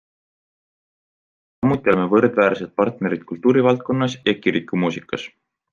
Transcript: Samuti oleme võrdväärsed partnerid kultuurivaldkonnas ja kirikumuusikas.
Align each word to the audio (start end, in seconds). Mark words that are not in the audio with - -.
Samuti 1.61 1.75
oleme 1.93 2.07
võrdväärsed 2.15 2.75
partnerid 2.83 3.29
kultuurivaldkonnas 3.33 4.21
ja 4.31 4.39
kirikumuusikas. 4.43 5.33